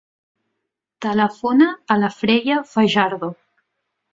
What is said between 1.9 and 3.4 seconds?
a la Freya Fajardo.